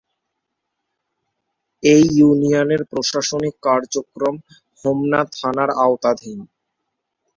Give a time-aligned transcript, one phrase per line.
[1.83, 4.35] এ ইউনিয়নের প্রশাসনিক কার্যক্রম
[4.85, 6.39] হোমনা থানার আওতাধীন।